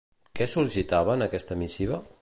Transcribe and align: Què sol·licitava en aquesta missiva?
Què 0.39 0.47
sol·licitava 0.53 1.15
en 1.19 1.27
aquesta 1.27 1.59
missiva? 1.65 2.03